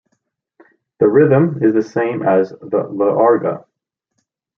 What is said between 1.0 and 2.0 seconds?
rhythm is the